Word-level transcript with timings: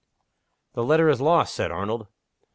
"The 0.73 0.83
letter 0.83 1.09
is 1.09 1.21
lost," 1.21 1.53
said 1.53 1.69
Arnold. 1.69 2.07